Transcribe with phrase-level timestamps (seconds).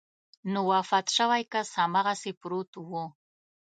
[0.51, 2.91] نو وفات شوی کس هماغسې پروت و.